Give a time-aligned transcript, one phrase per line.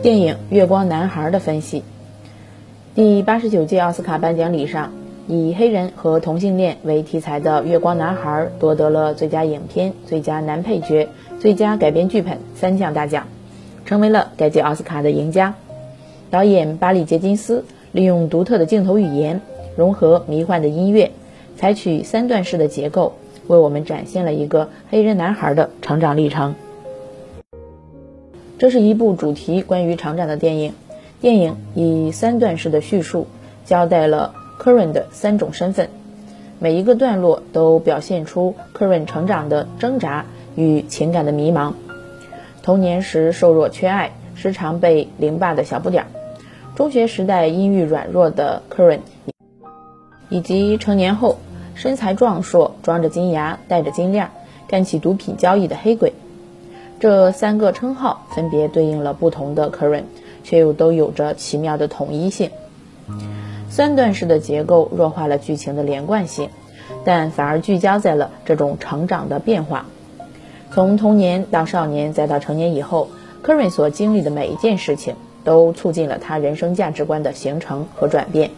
[0.00, 1.82] 电影《月光男孩》的分析。
[2.94, 4.92] 第八十九届奥斯卡颁奖礼上，
[5.26, 11.08] 以黑人和同性恋为题材的《月光男孩》夺得了最佳影片、最佳男配角、
[11.40, 13.26] 最佳改编剧本三项大奖，
[13.86, 15.56] 成为了该届奥斯卡的赢家。
[16.30, 19.40] 导演巴里·杰金斯利用独特的镜头语言，
[19.76, 21.10] 融合迷幻的音乐，
[21.56, 23.14] 采取三段式的结构，
[23.48, 26.54] 为我们展现了一个黑人男孩的成长历程。
[28.58, 30.72] 这是一部主题关于成长的电影。
[31.20, 33.26] 电影以三段式的叙述
[33.64, 35.88] 交代了科伦的三种身份，
[36.58, 41.74] 每一个段落都表现出科伦成长的挣扎与情感的迷茫。
[42.62, 46.08] 童年时瘦弱缺爱，时常被凌霸的小不点儿；
[46.76, 49.00] 中学时代阴郁软弱的科伦，
[50.28, 51.38] 以及成年后
[51.74, 54.30] 身材壮硕、装着金牙、戴着金链、
[54.66, 56.12] 干起毒品交易的黑鬼。
[57.00, 60.04] 这三个称号分别对应了不同的科伦，
[60.42, 62.50] 却又都有着奇妙的统一性。
[63.70, 66.50] 三段式的结构弱化了剧情的连贯性，
[67.04, 69.86] 但反而聚焦在了这种成长的变化。
[70.72, 73.08] 从童年到少年，再到成年以后，
[73.42, 78.50] 科伦所经历的每一件事情，都促进了他人生价值观的形成和转变。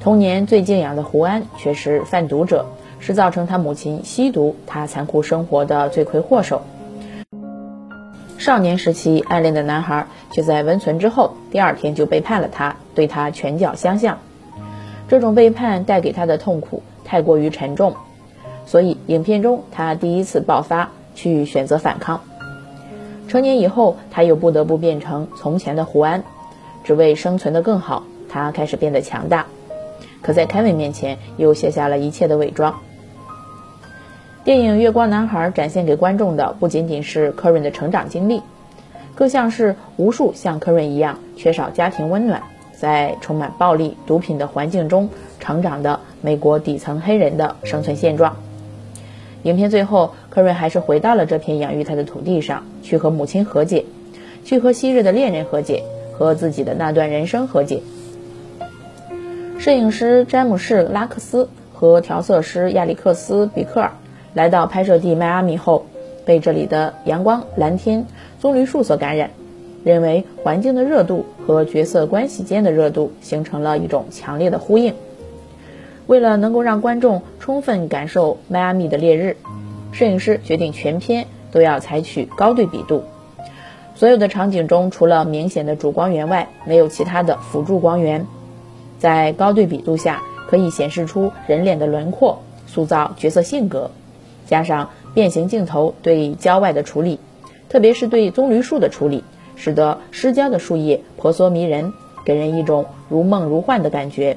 [0.00, 2.66] 童年最敬仰的胡安却是贩毒者，
[3.00, 6.62] 是造成他母亲吸毒、他残酷生活的罪魁祸首。
[8.44, 14.18] 少年时期暗恋的男孩，却在温存之后，第二天就背叛了他，对他拳脚相向。
[15.08, 17.96] 这种背叛带给他的痛苦太过于沉重，
[18.66, 22.20] 所以影片中他第一次爆发，去选择反抗。
[23.28, 26.22] 成年以后，他又不得不变成从前的胡安，
[26.84, 29.46] 只为生存的更好，他开始变得强大。
[30.20, 32.74] 可在凯文面前，又卸下了一切的伪装。
[34.44, 38.42] 电影《月光男孩》展现给观众的不仅仅是科瑞的成长经历，
[39.14, 42.42] 更像是无数像科瑞一样缺少家庭温暖，
[42.74, 45.08] 在充满暴力、毒品的环境中
[45.40, 48.36] 成长的美国底层黑人的生存现状。
[49.44, 53.86] 影片最后，科瑞还是回到了这片养育他的土地上，去和母亲和解，
[54.44, 57.80] 去和昔日的恋人和解，和自己的那段人生和解。
[59.58, 63.90] 摄影师詹姆士·拉克斯和调色师亚历克斯·比克尔。
[64.34, 65.86] 来到拍摄地迈阿密后，
[66.24, 68.06] 被这里的阳光、蓝天、
[68.40, 69.30] 棕榈树所感染，
[69.84, 74.94] 认为环境的热度和角色关系间的热度形成了一种强烈的呼应。
[76.06, 79.36] 为了能够让观众充分感受迈阿密的烈日，
[79.92, 83.04] 摄影师决定全片都要采取高对比度，
[83.94, 88.26] 所有的场景中除了明显的主光源外，没有其他的辅助光源。
[88.98, 93.90] 在高对比度下，可以显示出人脸的轮廓，塑造角色性格。
[94.46, 97.18] 加上变形镜头对郊外的处理，
[97.68, 99.24] 特别是对棕榈树的处理，
[99.56, 101.92] 使得失焦的树叶婆娑迷人，
[102.24, 104.36] 给人一种如梦如幻的感觉。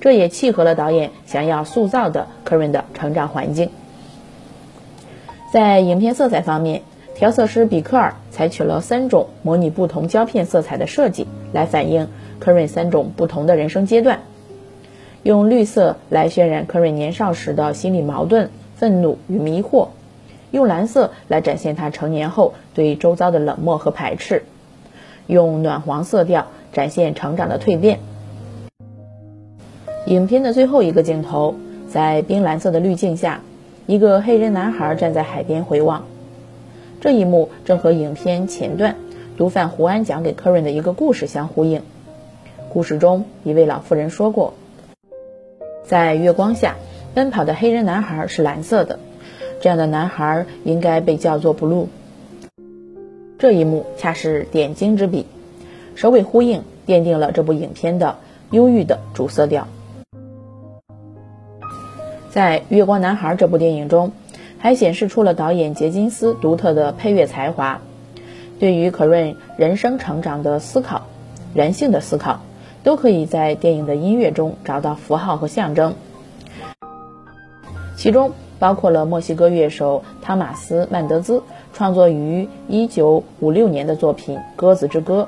[0.00, 3.70] 这也契合了导演想要塑造的科伦的成长环境。
[5.52, 6.82] 在影片色彩方面，
[7.14, 14.20] 调色师比克尔采取了三种模拟不同胶片色彩的设计，来反映科伦三种不同的人生阶段。
[15.22, 18.50] 用绿色来渲染科伦年少时的心理矛盾。
[18.76, 19.88] 愤怒与迷惑，
[20.50, 24.44] 用蓝色来展现他成年后对周遭的冷漠和排斥，
[25.26, 27.98] 用暖黄色调展现成长的蜕变。
[30.06, 31.54] 影片的最后一个镜头，
[31.88, 33.40] 在冰蓝色的滤镜下，
[33.86, 36.04] 一个黑人男孩站在海边回望。
[37.00, 38.96] 这一幕正和影片前段
[39.36, 41.82] 毒贩胡安讲给科瑞的一个故事相呼应。
[42.72, 44.52] 故事中，一位老妇人说过，
[45.82, 46.76] 在月光下。
[47.16, 48.98] 奔跑的黑人男孩是蓝色的，
[49.62, 51.86] 这样的男孩应该被叫做 Blue。
[53.38, 55.24] 这一幕恰是点睛之笔，
[55.94, 58.16] 首尾呼应，奠定了这部影片的
[58.50, 59.66] 忧郁的主色调。
[62.28, 64.12] 在《月光男孩》这部电影中，
[64.58, 67.80] 还显示出了导演杰金斯独特的配乐才华，
[68.58, 71.06] 对于可润人生成长的思考、
[71.54, 72.42] 人性的思考，
[72.84, 75.94] 都可以在电影的音乐中找到符号和象征。
[78.06, 78.30] 其中
[78.60, 81.42] 包括了墨西哥乐手汤马斯·曼德兹
[81.72, 85.26] 创作于1956年的作品《鸽子之歌》，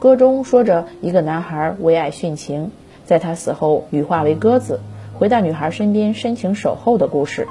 [0.00, 2.70] 歌中说着一个男孩为爱殉情，
[3.04, 4.80] 在他死后羽化为鸽子，
[5.18, 7.46] 回到女孩身边深情守候的故事。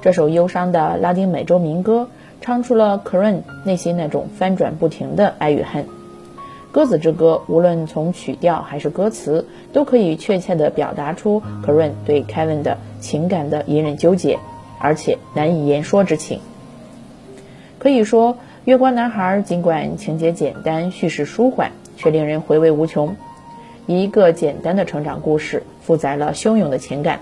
[0.00, 2.08] 这首忧伤的拉丁美洲民歌
[2.40, 5.84] 唱出了可润内心那种翻转不停的爱与恨。
[6.70, 14.38] 《鸽子之歌》无论从曲调还是歌词，都可以确切地表达出 k a r e n 对 Kevin 的情感的隐忍纠结，
[14.78, 16.40] 而且难以言说之情。
[17.78, 18.34] 可以说，
[18.64, 23.16] 《月光男孩尽管情节简单、叙事舒缓，却令人回味无穷。
[23.86, 27.20] 一个简单的成长故事，负载了汹涌的情感。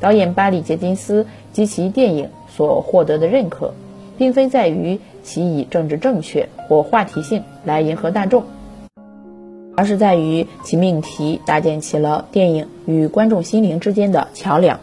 [0.00, 3.74] 导演巴里·杰金斯及其电影所获得的认可，
[4.16, 8.44] 并非在于其以政治正确或话题性来迎合大众，
[9.76, 14.78] 而是在于其命题搭建起了电影与观众心灵之间的桥梁。